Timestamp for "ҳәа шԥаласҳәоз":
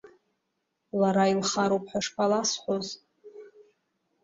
1.89-2.87